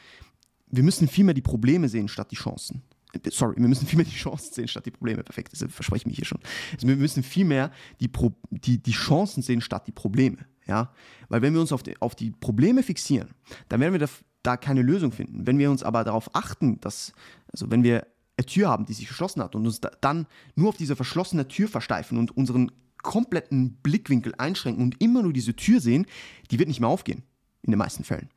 Wir 0.66 0.82
müssen 0.82 1.06
vielmehr 1.06 1.34
die 1.34 1.42
Probleme 1.42 1.88
sehen 1.88 2.08
statt 2.08 2.32
die 2.32 2.36
Chancen. 2.36 2.82
Sorry, 3.30 3.56
wir 3.56 3.68
müssen 3.68 3.86
vielmehr 3.86 4.06
die 4.06 4.16
Chancen 4.16 4.52
sehen 4.52 4.66
statt 4.66 4.86
die 4.86 4.90
Probleme. 4.90 5.22
Perfekt, 5.22 5.52
das 5.52 5.60
verspreche 5.72 6.02
ich 6.02 6.06
mich 6.06 6.16
hier 6.16 6.24
schon. 6.24 6.40
Also 6.72 6.88
wir 6.88 6.96
müssen 6.96 7.22
vielmehr 7.22 7.70
die, 8.00 8.08
Pro 8.08 8.34
die, 8.50 8.82
die 8.82 8.92
Chancen 8.92 9.42
sehen 9.42 9.60
statt 9.60 9.86
die 9.86 9.92
Probleme. 9.92 10.38
Ja? 10.66 10.92
Weil 11.28 11.40
wenn 11.42 11.54
wir 11.54 11.60
uns 11.60 11.70
auf 11.70 11.84
die, 11.84 11.96
auf 12.00 12.16
die 12.16 12.32
Probleme 12.32 12.82
fixieren, 12.82 13.28
dann 13.68 13.80
werden 13.80 13.92
wir 13.92 14.00
da, 14.44 14.56
keine 14.56 14.82
Lösung 14.82 15.12
finden. 15.12 15.46
Wenn 15.46 15.58
wir 15.58 15.70
uns 15.70 15.82
aber 15.82 16.04
darauf 16.04 16.34
achten, 16.34 16.80
dass, 16.80 17.12
also 17.52 17.70
wenn 17.70 17.82
wir 17.82 18.06
eine 18.36 18.46
Tür 18.46 18.68
haben, 18.68 18.86
die 18.86 18.92
sich 18.92 19.08
geschlossen 19.08 19.42
hat 19.42 19.54
und 19.54 19.66
uns 19.66 19.80
da, 19.80 19.90
dann 20.00 20.26
nur 20.54 20.68
auf 20.68 20.76
diese 20.76 20.96
verschlossene 20.96 21.48
Tür 21.48 21.68
versteifen 21.68 22.18
und 22.18 22.36
unseren 22.36 22.70
kompletten 23.02 23.76
Blickwinkel 23.82 24.34
einschränken 24.38 24.82
und 24.82 25.00
immer 25.00 25.22
nur 25.22 25.32
diese 25.32 25.54
Tür 25.54 25.80
sehen, 25.80 26.06
die 26.50 26.58
wird 26.58 26.68
nicht 26.68 26.80
mehr 26.80 26.88
aufgehen, 26.88 27.22
in 27.62 27.70
den 27.70 27.78
meisten 27.78 28.04
Fällen. 28.04 28.28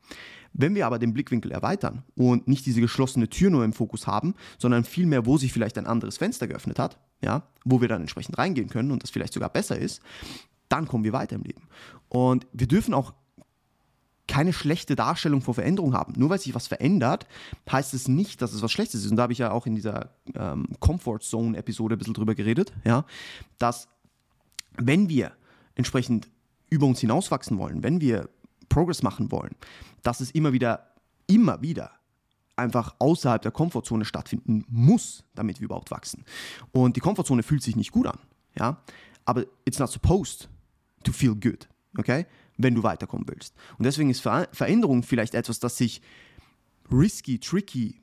Wenn 0.52 0.74
wir 0.74 0.86
aber 0.86 0.98
den 0.98 1.12
Blickwinkel 1.12 1.50
erweitern 1.50 2.04
und 2.14 2.48
nicht 2.48 2.66
diese 2.66 2.80
geschlossene 2.80 3.28
Tür 3.28 3.50
nur 3.50 3.64
im 3.64 3.72
Fokus 3.72 4.06
haben, 4.06 4.34
sondern 4.58 4.84
vielmehr, 4.84 5.26
wo 5.26 5.36
sich 5.36 5.52
vielleicht 5.52 5.78
ein 5.78 5.86
anderes 5.86 6.16
Fenster 6.16 6.46
geöffnet 6.46 6.78
hat, 6.78 6.98
ja, 7.20 7.48
wo 7.64 7.80
wir 7.80 7.88
dann 7.88 8.00
entsprechend 8.00 8.38
reingehen 8.38 8.68
können 8.68 8.90
und 8.90 9.02
das 9.02 9.10
vielleicht 9.10 9.34
sogar 9.34 9.50
besser 9.50 9.78
ist, 9.78 10.00
dann 10.68 10.86
kommen 10.86 11.04
wir 11.04 11.12
weiter 11.12 11.36
im 11.36 11.42
Leben. 11.42 11.68
Und 12.08 12.46
wir 12.52 12.66
dürfen 12.66 12.94
auch 12.94 13.14
keine 14.38 14.52
schlechte 14.52 14.94
Darstellung 14.94 15.40
vor 15.40 15.54
Veränderung 15.54 15.94
haben. 15.94 16.12
Nur 16.16 16.30
weil 16.30 16.38
sich 16.38 16.54
was 16.54 16.68
verändert, 16.68 17.26
heißt 17.68 17.92
es 17.92 18.06
nicht, 18.06 18.40
dass 18.40 18.52
es 18.52 18.62
was 18.62 18.70
Schlechtes 18.70 19.04
ist. 19.04 19.10
Und 19.10 19.16
da 19.16 19.24
habe 19.24 19.32
ich 19.32 19.40
ja 19.40 19.50
auch 19.50 19.66
in 19.66 19.74
dieser 19.74 20.10
ähm, 20.36 20.68
Comfort 20.78 21.18
Zone-Episode 21.22 21.96
ein 21.96 21.98
bisschen 21.98 22.14
drüber 22.14 22.36
geredet, 22.36 22.72
ja, 22.84 23.04
dass 23.58 23.88
wenn 24.76 25.08
wir 25.08 25.32
entsprechend 25.74 26.28
über 26.70 26.86
uns 26.86 27.00
hinauswachsen 27.00 27.58
wollen, 27.58 27.82
wenn 27.82 28.00
wir 28.00 28.28
Progress 28.68 29.02
machen 29.02 29.32
wollen, 29.32 29.56
dass 30.04 30.20
es 30.20 30.30
immer 30.30 30.52
wieder, 30.52 30.86
immer 31.26 31.60
wieder 31.60 31.90
einfach 32.54 32.94
außerhalb 33.00 33.42
der 33.42 33.50
Komfortzone 33.50 34.04
stattfinden 34.04 34.64
muss, 34.68 35.24
damit 35.34 35.58
wir 35.58 35.64
überhaupt 35.64 35.90
wachsen. 35.90 36.24
Und 36.70 36.94
die 36.94 37.00
Komfortzone 37.00 37.42
fühlt 37.42 37.64
sich 37.64 37.74
nicht 37.74 37.90
gut 37.90 38.06
an, 38.06 38.20
ja, 38.56 38.80
aber 39.24 39.46
it's 39.64 39.80
not 39.80 39.90
supposed 39.90 40.48
to 41.02 41.10
feel 41.10 41.34
good, 41.34 41.68
okay, 41.98 42.26
wenn 42.56 42.74
du 42.74 42.82
weiterkommen 42.82 43.26
willst. 43.28 43.54
Und 43.78 43.84
deswegen 43.84 44.10
ist 44.10 44.20
Veränderung 44.20 45.02
vielleicht 45.02 45.34
etwas, 45.34 45.58
das 45.58 45.76
sich 45.76 46.00
risky, 46.90 47.38
tricky, 47.38 48.00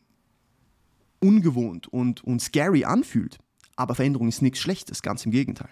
ungewohnt 1.19 1.87
und, 1.87 2.23
und 2.23 2.41
scary 2.41 2.85
anfühlt. 2.85 3.39
Aber 3.75 3.95
Veränderung 3.95 4.27
ist 4.27 4.41
nichts 4.41 4.59
Schlechtes, 4.59 5.01
ganz 5.01 5.25
im 5.25 5.31
Gegenteil. 5.31 5.69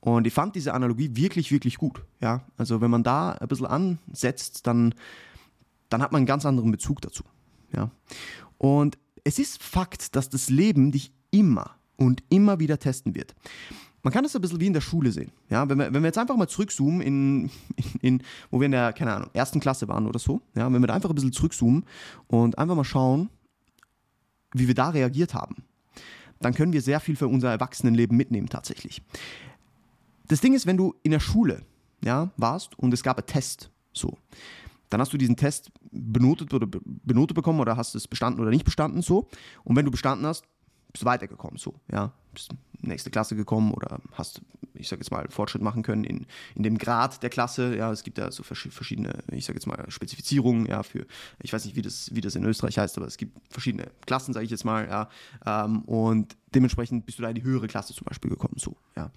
Und 0.00 0.26
ich 0.26 0.32
fand 0.32 0.56
diese 0.56 0.72
Analogie 0.72 1.10
wirklich, 1.14 1.52
wirklich 1.52 1.76
gut. 1.76 2.02
Ja? 2.20 2.44
Also 2.56 2.80
wenn 2.80 2.90
man 2.90 3.02
da 3.02 3.32
ein 3.32 3.48
bisschen 3.48 3.66
ansetzt, 3.66 4.66
dann, 4.66 4.94
dann 5.90 6.02
hat 6.02 6.12
man 6.12 6.20
einen 6.20 6.26
ganz 6.26 6.46
anderen 6.46 6.70
Bezug 6.70 7.02
dazu. 7.02 7.22
Ja? 7.74 7.90
Und 8.56 8.98
es 9.24 9.38
ist 9.38 9.62
Fakt, 9.62 10.16
dass 10.16 10.30
das 10.30 10.48
Leben 10.48 10.90
dich 10.90 11.12
immer 11.30 11.76
und 11.96 12.22
immer 12.30 12.58
wieder 12.58 12.78
testen 12.78 13.14
wird. 13.14 13.34
Man 14.02 14.12
kann 14.12 14.22
das 14.22 14.34
ein 14.34 14.42
bisschen 14.42 14.60
wie 14.60 14.66
in 14.66 14.72
der 14.72 14.80
Schule 14.80 15.12
sehen. 15.12 15.30
Ja, 15.50 15.68
wenn, 15.68 15.78
wir, 15.78 15.92
wenn 15.92 16.02
wir 16.02 16.08
jetzt 16.08 16.18
einfach 16.18 16.36
mal 16.36 16.48
zurückzoomen, 16.48 17.00
in, 17.00 17.44
in, 17.76 17.84
in, 18.00 18.22
wo 18.50 18.60
wir 18.60 18.66
in 18.66 18.72
der, 18.72 18.92
keine 18.92 19.14
Ahnung, 19.14 19.30
ersten 19.32 19.60
Klasse 19.60 19.88
waren 19.88 20.06
oder 20.06 20.18
so, 20.18 20.40
ja, 20.54 20.72
wenn 20.72 20.80
wir 20.80 20.86
da 20.86 20.94
einfach 20.94 21.10
ein 21.10 21.14
bisschen 21.14 21.32
zurückzoomen 21.32 21.84
und 22.28 22.58
einfach 22.58 22.74
mal 22.74 22.84
schauen, 22.84 23.28
wie 24.52 24.66
wir 24.66 24.74
da 24.74 24.90
reagiert 24.90 25.34
haben, 25.34 25.56
dann 26.40 26.54
können 26.54 26.72
wir 26.72 26.80
sehr 26.80 27.00
viel 27.00 27.16
für 27.16 27.28
unser 27.28 27.50
Erwachsenenleben 27.50 28.16
mitnehmen 28.16 28.48
tatsächlich. 28.48 29.02
Das 30.28 30.40
Ding 30.40 30.54
ist, 30.54 30.66
wenn 30.66 30.76
du 30.76 30.94
in 31.02 31.10
der 31.10 31.20
Schule 31.20 31.62
ja, 32.02 32.30
warst 32.36 32.78
und 32.78 32.94
es 32.94 33.02
gab 33.02 33.18
einen 33.18 33.26
Test, 33.26 33.70
so, 33.92 34.16
dann 34.88 35.00
hast 35.00 35.12
du 35.12 35.18
diesen 35.18 35.36
Test 35.36 35.70
benotet 35.92 36.52
oder 36.54 36.66
benotet 36.66 37.34
bekommen 37.34 37.60
oder 37.60 37.76
hast 37.76 37.94
es 37.94 38.08
bestanden 38.08 38.40
oder 38.40 38.50
nicht 38.50 38.64
bestanden, 38.64 39.02
so. 39.02 39.28
Und 39.64 39.76
wenn 39.76 39.84
du 39.84 39.90
bestanden 39.90 40.26
hast, 40.26 40.44
bist 40.92 41.02
du 41.02 41.06
weitergekommen, 41.06 41.58
so, 41.58 41.74
ja. 41.92 42.12
Bist 42.32 42.50
nächste 42.82 43.10
Klasse 43.10 43.36
gekommen 43.36 43.72
oder 43.72 44.00
hast, 44.12 44.40
ich 44.74 44.88
sage 44.88 45.00
jetzt 45.00 45.10
mal, 45.10 45.28
Fortschritt 45.28 45.62
machen 45.62 45.82
können 45.82 46.04
in, 46.04 46.26
in 46.54 46.62
dem 46.62 46.78
Grad 46.78 47.22
der 47.22 47.30
Klasse. 47.30 47.76
Ja, 47.76 47.92
es 47.92 48.02
gibt 48.02 48.18
ja 48.18 48.30
so 48.30 48.42
verschiedene, 48.42 49.22
ich 49.30 49.44
sage 49.44 49.56
jetzt 49.58 49.66
mal, 49.66 49.84
Spezifizierungen, 49.90 50.66
ja, 50.66 50.82
für, 50.82 51.06
ich 51.42 51.52
weiß 51.52 51.64
nicht, 51.64 51.76
wie 51.76 51.82
das, 51.82 52.14
wie 52.14 52.20
das 52.20 52.34
in 52.34 52.44
Österreich 52.44 52.78
heißt, 52.78 52.96
aber 52.96 53.06
es 53.06 53.16
gibt 53.16 53.38
verschiedene 53.52 53.90
Klassen, 54.06 54.32
sage 54.32 54.44
ich 54.44 54.50
jetzt 54.50 54.64
mal, 54.64 54.86
ja. 54.88 55.08
Ähm, 55.44 55.82
und 55.82 56.36
dementsprechend 56.54 57.06
bist 57.06 57.18
du 57.18 57.22
da 57.22 57.28
in 57.28 57.34
die 57.34 57.42
höhere 57.42 57.68
Klasse 57.68 57.94
zum 57.94 58.04
Beispiel 58.06 58.30
gekommen, 58.30 58.54
so, 58.56 58.76
ja. 58.96 59.10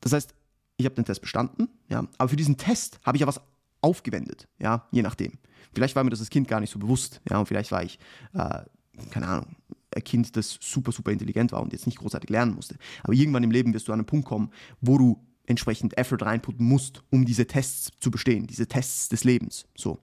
Das 0.00 0.12
heißt, 0.12 0.34
ich 0.76 0.84
habe 0.86 0.94
den 0.94 1.04
Test 1.04 1.20
bestanden, 1.20 1.68
ja, 1.88 2.06
aber 2.18 2.28
für 2.28 2.36
diesen 2.36 2.56
Test 2.56 3.00
habe 3.04 3.16
ich 3.16 3.20
ja 3.20 3.26
was 3.26 3.40
aufgewendet, 3.80 4.48
ja, 4.58 4.86
je 4.90 5.02
nachdem. 5.02 5.38
Vielleicht 5.74 5.94
war 5.96 6.04
mir 6.04 6.10
das 6.10 6.20
als 6.20 6.30
Kind 6.30 6.48
gar 6.48 6.60
nicht 6.60 6.70
so 6.70 6.78
bewusst, 6.78 7.20
ja, 7.28 7.38
und 7.38 7.46
vielleicht 7.46 7.72
war 7.72 7.82
ich, 7.82 7.98
äh, 8.32 8.62
keine 9.10 9.28
Ahnung, 9.28 9.56
Kind, 10.04 10.36
das 10.36 10.58
super, 10.60 10.92
super 10.92 11.10
intelligent 11.10 11.52
war 11.52 11.62
und 11.62 11.72
jetzt 11.72 11.86
nicht 11.86 11.98
großartig 11.98 12.30
lernen 12.30 12.54
musste. 12.54 12.76
Aber 13.02 13.12
irgendwann 13.12 13.42
im 13.42 13.50
Leben 13.50 13.74
wirst 13.74 13.88
du 13.88 13.92
an 13.92 14.00
einen 14.00 14.06
Punkt 14.06 14.26
kommen, 14.26 14.50
wo 14.80 14.98
du 14.98 15.24
entsprechend 15.46 15.96
Effort 15.96 16.22
reinputten 16.22 16.64
musst, 16.64 17.02
um 17.10 17.24
diese 17.24 17.46
Tests 17.46 17.90
zu 18.00 18.10
bestehen, 18.10 18.46
diese 18.46 18.66
Tests 18.66 19.08
des 19.08 19.24
Lebens. 19.24 19.66
So. 19.76 19.98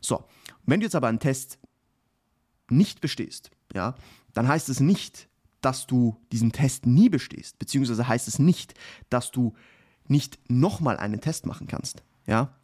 So. 0.00 0.24
Wenn 0.66 0.80
du 0.80 0.86
jetzt 0.86 0.94
aber 0.94 1.08
einen 1.08 1.18
Test 1.18 1.58
nicht 2.70 3.00
bestehst, 3.00 3.50
ja, 3.74 3.96
dann 4.32 4.48
heißt 4.48 4.68
es 4.68 4.80
nicht, 4.80 5.28
dass 5.60 5.86
du 5.86 6.16
diesen 6.30 6.52
Test 6.52 6.86
nie 6.86 7.08
bestehst, 7.08 7.58
beziehungsweise 7.58 8.06
heißt 8.06 8.28
es 8.28 8.38
nicht, 8.38 8.74
dass 9.08 9.30
du 9.30 9.54
nicht 10.06 10.38
nochmal 10.48 10.96
einen 10.98 11.20
Test 11.20 11.46
machen 11.46 11.66
kannst. 11.66 12.02
Ja? 12.26 12.54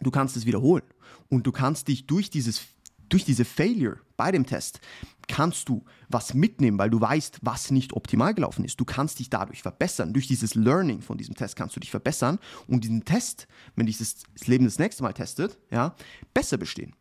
Du 0.00 0.10
kannst 0.10 0.36
es 0.36 0.46
wiederholen 0.46 0.84
und 1.28 1.46
du 1.46 1.52
kannst 1.52 1.88
dich 1.88 2.06
durch, 2.06 2.30
dieses, 2.30 2.62
durch 3.08 3.24
diese 3.24 3.44
Failure 3.44 3.98
bei 4.22 4.30
dem 4.30 4.46
Test, 4.46 4.78
kannst 5.26 5.68
du 5.68 5.84
was 6.08 6.32
mitnehmen, 6.32 6.78
weil 6.78 6.90
du 6.90 7.00
weißt, 7.00 7.40
was 7.42 7.72
nicht 7.72 7.92
optimal 7.92 8.34
gelaufen 8.34 8.64
ist. 8.64 8.78
Du 8.78 8.84
kannst 8.84 9.18
dich 9.18 9.30
dadurch 9.30 9.62
verbessern. 9.62 10.12
Durch 10.12 10.28
dieses 10.28 10.54
Learning 10.54 11.02
von 11.02 11.18
diesem 11.18 11.34
Test 11.34 11.56
kannst 11.56 11.74
du 11.74 11.80
dich 11.80 11.90
verbessern 11.90 12.38
und 12.68 12.84
diesen 12.84 13.04
Test, 13.04 13.48
wenn 13.74 13.86
das 13.86 14.24
Leben 14.46 14.64
das 14.64 14.78
nächste 14.78 15.02
Mal 15.02 15.12
testet, 15.12 15.58
ja, 15.72 15.96
besser 16.34 16.56
bestehen. 16.56 16.94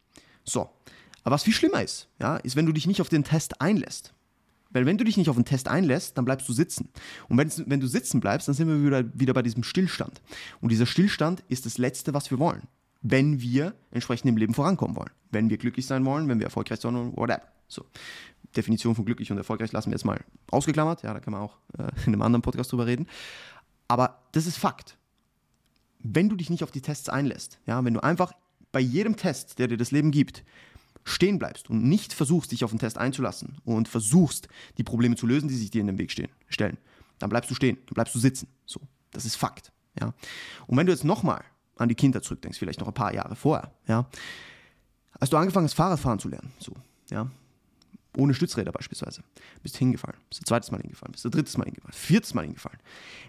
So, 0.44 0.68
aber 1.24 1.36
was 1.36 1.44
viel 1.44 1.54
schlimmer 1.54 1.84
ist, 1.84 2.10
ja, 2.20 2.38
ist, 2.38 2.56
wenn 2.56 2.66
du 2.66 2.72
dich 2.72 2.88
nicht 2.88 3.02
auf 3.02 3.10
den 3.10 3.24
Test 3.24 3.62
einlässt. 3.62 4.16
Weil 4.72 4.88
wenn 4.88 4.98
du 4.98 5.04
dich 5.04 5.18
nicht 5.18 5.30
auf 5.30 5.36
den 5.36 5.46
Test 5.46 5.68
einlässt, 5.68 6.18
dann 6.18 6.26
bleibst 6.26 6.50
du 6.50 6.54
sitzen. 6.54 6.90
Und 7.30 7.38
wenn, 7.38 7.52
wenn 7.68 7.82
du 7.82 7.88
sitzen 7.88 8.20
bleibst, 8.20 8.48
dann 8.48 8.56
sind 8.56 8.68
wir 8.68 8.84
wieder, 8.84 9.04
wieder 9.14 9.34
bei 9.36 9.44
diesem 9.44 9.62
Stillstand. 9.62 10.24
Und 10.60 10.72
dieser 10.72 10.88
Stillstand 10.88 11.44
ist 11.50 11.68
das 11.68 11.78
Letzte, 11.78 12.16
was 12.16 12.32
wir 12.32 12.40
wollen, 12.40 12.64
wenn 13.02 13.42
wir 13.42 13.76
entsprechend 13.92 14.30
im 14.30 14.38
Leben 14.38 14.54
vorankommen 14.54 14.96
wollen. 14.96 15.12
Wenn 15.32 15.50
wir 15.50 15.58
glücklich 15.58 15.86
sein 15.86 16.06
wollen, 16.06 16.28
wenn 16.28 16.40
wir 16.40 16.46
erfolgreich 16.46 16.80
sein 16.80 16.94
wollen, 16.94 17.16
whatever. 17.16 17.42
So. 17.68 17.86
Definition 18.56 18.96
von 18.96 19.06
glücklich 19.06 19.32
und 19.32 19.38
erfolgreich 19.38 19.72
lassen 19.72 19.92
wir 19.92 19.96
jetzt 19.96 20.04
mal 20.04 20.20
ausgeklammert. 20.50 21.04
Ja, 21.04 21.14
da 21.14 21.20
kann 21.20 21.34
man 21.34 21.42
auch 21.42 21.58
äh, 21.78 21.84
in 22.06 22.14
einem 22.14 22.22
anderen 22.22 22.42
Podcast 22.42 22.72
drüber 22.72 22.86
reden. 22.86 23.08
Aber 23.88 24.22
das 24.34 24.46
ist 24.46 24.58
Fakt. 24.58 24.98
Wenn 26.00 26.30
du 26.30 26.36
dich 26.36 26.50
nicht 26.50 26.64
auf 26.64 26.72
die 26.72 26.82
Tests 26.82 27.10
einlässt, 27.10 27.60
ja, 27.66 27.84
wenn 27.84 27.94
du 27.94 28.02
einfach 28.02 28.34
bei 28.72 28.80
jedem 28.80 29.16
Test, 29.16 29.60
der 29.60 29.68
dir 29.68 29.78
das 29.78 29.92
Leben 29.92 30.12
gibt, 30.12 30.44
stehen 31.04 31.40
bleibst 31.40 31.70
und 31.70 31.84
nicht 31.84 32.14
versuchst, 32.14 32.52
dich 32.52 32.64
auf 32.64 32.72
den 32.72 32.80
Test 32.80 32.98
einzulassen 32.98 33.58
und 33.66 33.88
versuchst, 33.88 34.48
die 34.78 34.84
Probleme 34.84 35.16
zu 35.16 35.26
lösen, 35.26 35.48
die 35.48 35.56
sich 35.56 35.72
dir 35.72 35.82
in 35.82 35.88
den 35.88 35.98
Weg 35.98 36.12
stehen, 36.12 36.30
stellen, 36.48 36.78
dann 37.20 37.30
bleibst 37.30 37.50
du 37.50 37.56
stehen, 37.56 37.78
dann 37.88 37.96
bleibst 37.96 38.16
du 38.16 38.20
sitzen. 38.20 38.48
So, 38.66 38.82
das 39.12 39.26
ist 39.26 39.36
Fakt. 39.36 39.72
Ja. 40.00 40.14
Und 40.68 40.78
wenn 40.78 40.86
du 40.86 40.92
jetzt 40.92 41.04
nochmal 41.04 41.44
an 41.82 41.90
die 41.90 41.96
Kinder 41.96 42.22
zurückdenkst, 42.22 42.60
vielleicht 42.60 42.80
noch 42.80 42.88
ein 42.88 42.94
paar 42.94 43.14
Jahre 43.14 43.36
vorher, 43.36 43.72
ja, 43.88 44.08
als 45.20 45.30
du 45.30 45.38
angefangen 45.38 45.66
hast, 45.66 45.74
Fahrradfahren 45.74 46.20
zu 46.20 46.30
lernen, 46.30 46.52
so, 46.60 46.74
ja, 47.10 47.30
ohne 48.18 48.34
Stützräder 48.34 48.72
beispielsweise, 48.72 49.22
bist 49.64 49.78
hingefallen, 49.78 50.18
bist 50.30 50.42
du 50.42 50.46
zweites 50.46 50.72
Mal 50.72 50.82
hingefallen, 50.82 51.12
bist 51.12 51.24
du 51.26 51.30
drittes 51.30 51.58
Mal 51.58 51.66
hingefallen, 51.66 51.94
viertes 51.94 52.34
Mal 52.34 52.44
hingefallen. 52.44 52.80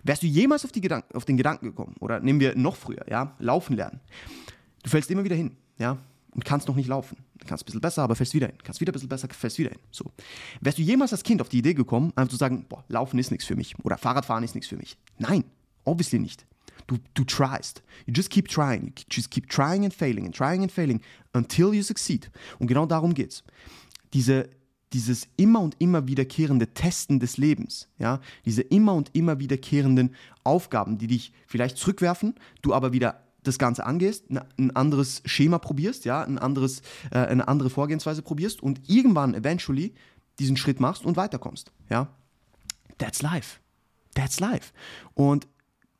Wärst 0.02 0.22
du 0.22 0.26
jemals 0.26 0.64
auf, 0.64 0.72
die 0.72 0.80
Gedanken, 0.80 1.16
auf 1.16 1.24
den 1.24 1.36
Gedanken 1.36 1.66
gekommen, 1.66 1.94
oder 2.00 2.20
nehmen 2.20 2.40
wir 2.40 2.56
noch 2.56 2.76
früher, 2.76 3.04
ja, 3.08 3.34
laufen 3.38 3.76
lernen, 3.76 4.00
du 4.82 4.90
fällst 4.90 5.10
immer 5.10 5.24
wieder 5.24 5.36
hin, 5.36 5.56
ja, 5.78 5.98
und 6.34 6.44
kannst 6.44 6.68
noch 6.68 6.76
nicht 6.76 6.88
laufen. 6.88 7.18
Du 7.38 7.46
kannst 7.46 7.62
ein 7.62 7.66
bisschen 7.66 7.80
besser, 7.80 8.02
aber 8.02 8.14
fällst 8.14 8.34
wieder 8.34 8.46
hin. 8.46 8.56
Kannst 8.62 8.80
wieder 8.80 8.90
ein 8.90 8.94
bisschen 8.94 9.08
besser, 9.08 9.28
fällst 9.28 9.58
wieder 9.58 9.70
hin. 9.70 9.78
So. 9.90 10.10
Wärst 10.60 10.78
du 10.78 10.82
jemals 10.82 11.12
als 11.12 11.22
Kind 11.22 11.40
auf 11.40 11.48
die 11.48 11.58
Idee 11.58 11.74
gekommen, 11.74 12.12
einfach 12.16 12.30
zu 12.30 12.36
sagen, 12.36 12.64
boah, 12.68 12.84
Laufen 12.88 13.18
ist 13.18 13.30
nichts 13.30 13.46
für 13.46 13.56
mich 13.56 13.74
oder 13.84 13.98
Fahrradfahren 13.98 14.42
ist 14.44 14.54
nichts 14.54 14.68
für 14.68 14.76
mich? 14.76 14.96
Nein, 15.18 15.44
obviously 15.84 16.18
nicht. 16.18 16.46
Du, 16.86 16.98
du 17.14 17.24
tryst. 17.24 17.82
You 18.06 18.12
just 18.14 18.30
keep 18.30 18.48
trying. 18.48 18.86
You 18.86 19.04
just 19.10 19.30
keep 19.30 19.48
trying 19.48 19.84
and 19.84 19.94
failing 19.94 20.26
and 20.26 20.34
trying 20.34 20.62
and 20.62 20.70
failing 20.70 21.00
until 21.32 21.74
you 21.74 21.82
succeed. 21.82 22.30
Und 22.58 22.66
genau 22.66 22.86
darum 22.86 23.14
geht's. 23.14 23.44
Diese, 24.12 24.50
dieses 24.92 25.28
immer 25.36 25.60
und 25.60 25.76
immer 25.78 26.06
wiederkehrende 26.06 26.74
Testen 26.74 27.18
des 27.18 27.36
Lebens, 27.36 27.88
ja, 27.98 28.20
diese 28.44 28.62
immer 28.62 28.94
und 28.94 29.10
immer 29.14 29.38
wiederkehrenden 29.38 30.14
Aufgaben, 30.44 30.98
die 30.98 31.06
dich 31.06 31.32
vielleicht 31.46 31.78
zurückwerfen, 31.78 32.34
du 32.60 32.74
aber 32.74 32.92
wieder 32.92 33.22
das 33.42 33.58
Ganze 33.58 33.84
angehst, 33.84 34.26
ein 34.30 34.70
anderes 34.76 35.22
Schema 35.24 35.58
probierst, 35.58 36.04
ja, 36.04 36.22
ein 36.22 36.38
anderes, 36.38 36.82
äh, 37.10 37.18
eine 37.18 37.48
andere 37.48 37.70
Vorgehensweise 37.70 38.22
probierst 38.22 38.62
und 38.62 38.88
irgendwann 38.88 39.34
eventually 39.34 39.94
diesen 40.38 40.56
Schritt 40.56 40.78
machst 40.80 41.04
und 41.04 41.16
weiterkommst, 41.16 41.72
ja. 41.90 42.08
That's 42.98 43.22
life. 43.22 43.58
That's 44.14 44.38
life. 44.40 44.72
Und 45.14 45.48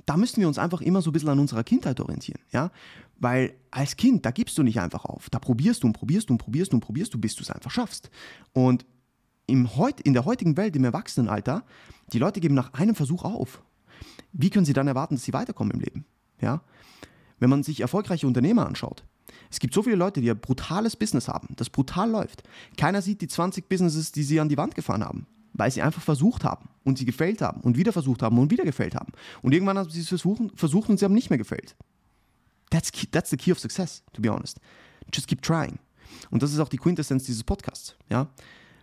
da 0.07 0.17
müssen 0.17 0.41
wir 0.41 0.49
uns 0.49 0.59
einfach 0.59 0.81
immer 0.81 1.03
so 1.03 1.11
ein 1.11 1.13
bisschen 1.13 1.29
an 1.29 1.39
unserer 1.39 1.65
Kindheit 1.65 2.01
orientieren, 2.01 2.41
ja. 2.53 2.71
Weil 3.19 3.55
als 3.71 3.97
Kind, 3.97 4.27
da 4.27 4.33
gibst 4.33 4.59
du 4.59 4.65
nicht 4.65 4.81
einfach 4.81 5.05
auf. 5.05 5.31
Da 5.31 5.39
probierst 5.39 5.85
du 5.85 5.87
und 5.87 5.93
probierst 5.93 6.29
du 6.29 6.35
und 6.35 6.39
probierst 6.39 6.73
du 6.73 6.77
und 6.77 6.81
probierst 6.81 7.15
du, 7.15 7.19
bis 7.19 7.37
du 7.37 7.43
es 7.43 7.51
einfach 7.51 7.71
schaffst. 7.71 8.11
Und 8.53 8.85
im 9.47 9.77
heut, 9.77 10.01
in 10.01 10.13
der 10.13 10.25
heutigen 10.25 10.57
Welt, 10.57 10.75
im 10.75 10.85
Erwachsenenalter, 10.85 11.65
die 12.13 12.19
Leute 12.19 12.41
geben 12.41 12.55
nach 12.55 12.73
einem 12.73 12.97
Versuch 12.97 13.25
auf. 13.25 13.63
Wie 14.33 14.51
können 14.51 14.65
sie 14.65 14.73
dann 14.73 14.89
erwarten, 14.89 15.15
dass 15.15 15.25
sie 15.25 15.33
weiterkommen 15.33 15.73
im 15.73 15.81
Leben? 15.81 16.05
Ja? 16.41 16.63
wenn 17.43 17.51
man 17.51 17.65
sich 17.65 17.81
erfolgreiche 17.81 18.29
Unternehmer 18.29 18.67
anschaut. 18.67 19.03
Es 19.51 19.59
gibt 19.59 19.75
so 19.75 19.83
viele 19.83 19.97
Leute, 19.97 20.21
die 20.21 20.31
ein 20.31 20.39
brutales 20.39 20.95
Business 20.95 21.27
haben, 21.27 21.49
das 21.57 21.71
brutal 21.71 22.09
läuft. 22.09 22.45
Keiner 22.77 23.03
sieht 23.03 23.21
die 23.21 23.27
20 23.27 23.69
Businesses, 23.69 24.13
die 24.13 24.23
sie 24.23 24.39
an 24.39 24.49
die 24.49 24.57
Wand 24.57 24.77
gefahren 24.77 25.05
haben, 25.05 25.27
weil 25.55 25.71
sie 25.71 25.83
einfach 25.83 26.03
versucht 26.03 26.45
haben 26.45 26.69
und 26.85 26.99
sie 26.99 27.05
gefällt 27.05 27.43
haben 27.43 27.61
und 27.61 27.77
wieder 27.77 27.93
versucht 27.93 28.23
haben 28.23 28.39
und 28.39 28.51
wieder 28.51 28.65
gefällt 28.65 28.95
haben. 28.95 29.13
Und 29.43 29.53
irgendwann 29.53 29.79
haben 29.79 29.91
sie 29.91 30.01
es 30.01 30.09
versucht 30.09 30.89
und 30.89 30.99
sie 30.99 31.05
haben 31.05 31.15
nicht 31.15 31.31
mehr 31.31 31.39
gefällt. 31.39 31.77
That's, 32.71 32.91
key, 32.91 33.07
that's 33.07 33.31
the 33.31 33.37
key 33.37 33.53
of 33.53 33.59
success, 33.59 34.03
to 34.13 34.23
be 34.23 34.31
honest. 34.31 34.59
Just 35.13 35.29
keep 35.29 35.43
trying. 35.43 35.79
Und 36.31 36.43
das 36.43 36.53
ist 36.53 36.59
auch 36.59 36.69
die 36.69 36.79
Quintessenz 36.79 37.25
dieses 37.25 37.45
Podcasts. 37.45 37.97
Ja? 38.09 38.29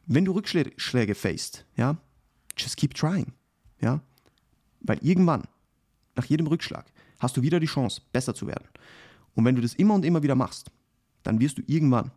Wenn 0.06 0.26
du 0.26 0.32
Rückschläge 0.34 1.16
faced, 1.16 1.66
ja, 1.76 1.98
just 2.58 2.78
keep 2.78 2.94
trying. 2.94 3.34
Ja? 3.82 4.02
Weil 4.82 5.00
irgendwann, 5.02 5.44
nach 6.16 6.26
jedem 6.26 6.48
Rückschlag, 6.48 6.86
hast 7.20 7.36
du 7.36 7.42
wieder 7.42 7.60
die 7.60 7.68
Chance, 7.68 8.02
besser 8.12 8.36
zu 8.36 8.48
werden. 8.48 8.68
Und 9.36 9.46
wenn 9.46 9.56
du 9.56 9.62
das 9.62 9.74
immer 9.74 9.96
und 9.96 10.06
immer 10.06 10.22
wieder 10.22 10.36
machst, 10.36 10.72
dann 11.24 11.40
wirst 11.40 11.58
du 11.58 11.64
irgendwann 11.66 12.12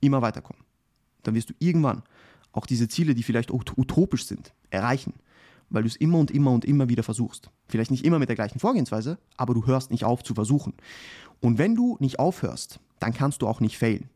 immer 0.00 0.22
weiterkommen. 0.22 0.62
Dann 1.22 1.34
wirst 1.34 1.50
du 1.50 1.54
irgendwann 1.58 2.02
auch 2.58 2.66
diese 2.66 2.88
Ziele, 2.88 3.14
die 3.14 3.22
vielleicht 3.22 3.50
utopisch 3.50 4.26
sind, 4.26 4.52
erreichen, 4.70 5.14
weil 5.70 5.82
du 5.82 5.88
es 5.88 5.96
immer 5.96 6.18
und 6.18 6.30
immer 6.30 6.50
und 6.50 6.64
immer 6.64 6.88
wieder 6.88 7.02
versuchst. 7.02 7.50
Vielleicht 7.68 7.90
nicht 7.90 8.04
immer 8.04 8.18
mit 8.18 8.28
der 8.28 8.36
gleichen 8.36 8.58
Vorgehensweise, 8.58 9.18
aber 9.36 9.54
du 9.54 9.66
hörst 9.66 9.90
nicht 9.90 10.04
auf 10.04 10.22
zu 10.22 10.34
versuchen. 10.34 10.74
Und 11.40 11.58
wenn 11.58 11.74
du 11.74 11.96
nicht 12.00 12.18
aufhörst, 12.18 12.80
dann 12.98 13.14
kannst 13.14 13.42
du 13.42 13.48
auch 13.48 13.60
nicht 13.60 13.78
failen. 13.78 14.10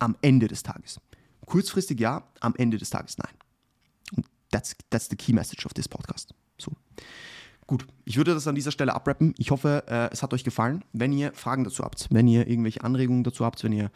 am 0.00 0.16
Ende 0.22 0.46
des 0.46 0.62
Tages. 0.62 1.00
Kurzfristig 1.44 1.98
ja, 1.98 2.22
am 2.40 2.54
Ende 2.56 2.78
des 2.78 2.90
Tages 2.90 3.18
nein. 3.18 3.34
Und 4.16 4.26
that's, 4.50 4.76
that's 4.90 5.08
the 5.10 5.16
key 5.16 5.32
message 5.32 5.66
of 5.66 5.74
this 5.74 5.88
podcast. 5.88 6.34
So. 6.56 6.72
Gut, 7.66 7.86
ich 8.04 8.16
würde 8.16 8.32
das 8.32 8.46
an 8.46 8.54
dieser 8.54 8.70
Stelle 8.70 8.94
abrappen. 8.94 9.34
Ich 9.38 9.50
hoffe, 9.50 9.84
äh, 9.88 10.08
es 10.12 10.22
hat 10.22 10.32
euch 10.32 10.44
gefallen. 10.44 10.84
Wenn 10.92 11.12
ihr 11.12 11.32
Fragen 11.34 11.64
dazu 11.64 11.82
habt, 11.84 12.08
wenn 12.10 12.28
ihr 12.28 12.46
irgendwelche 12.46 12.82
Anregungen 12.84 13.24
dazu 13.24 13.44
habt, 13.44 13.62
wenn 13.64 13.72
ihr 13.72 13.90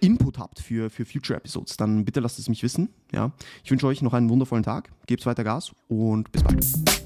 Input 0.00 0.38
habt 0.38 0.60
für, 0.60 0.90
für 0.90 1.04
Future 1.04 1.38
Episodes, 1.38 1.76
dann 1.76 2.04
bitte 2.04 2.20
lasst 2.20 2.38
es 2.38 2.48
mich 2.48 2.62
wissen. 2.62 2.90
Ja? 3.12 3.32
Ich 3.64 3.70
wünsche 3.70 3.86
euch 3.86 4.02
noch 4.02 4.14
einen 4.14 4.28
wundervollen 4.28 4.64
Tag, 4.64 4.90
gebt 5.06 5.24
weiter 5.26 5.44
Gas 5.44 5.72
und 5.88 6.30
bis 6.32 6.42
bald. 6.42 6.99